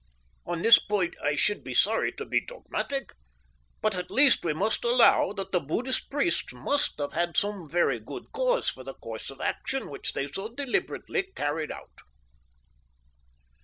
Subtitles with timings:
[0.47, 3.13] On this point I should be sorry to be dogmatic,
[3.83, 7.99] but at least we must allow that the Buddhist priests must have had some very
[7.99, 11.93] good cause for the course of action which they so deliberately carried out.